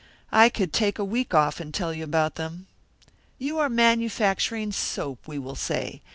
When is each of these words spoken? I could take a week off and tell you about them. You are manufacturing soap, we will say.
I 0.31 0.49
could 0.49 0.73
take 0.73 0.97
a 0.97 1.03
week 1.05 1.35
off 1.35 1.59
and 1.59 1.71
tell 1.71 1.93
you 1.93 2.03
about 2.03 2.33
them. 2.33 2.65
You 3.37 3.59
are 3.59 3.69
manufacturing 3.69 4.71
soap, 4.71 5.27
we 5.27 5.37
will 5.37 5.53
say. 5.53 6.01